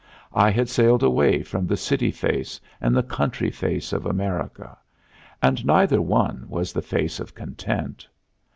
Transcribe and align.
I 0.33 0.49
had 0.49 0.67
sailed 0.67 1.03
away 1.03 1.43
from 1.43 1.67
the 1.67 1.77
city 1.77 2.09
face 2.09 2.59
and 2.81 2.97
the 2.97 3.03
country 3.03 3.51
face 3.51 3.93
of 3.93 4.03
America, 4.07 4.75
and 5.43 5.63
neither 5.63 6.01
one 6.01 6.47
was 6.49 6.73
the 6.73 6.81
face 6.81 7.19
of 7.19 7.35
content. 7.35 8.07